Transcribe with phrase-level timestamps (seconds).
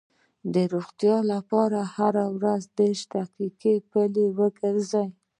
[0.53, 5.07] د روغتیا لپاره هره ورځ دېرش دقیقې پلي وګرځئ.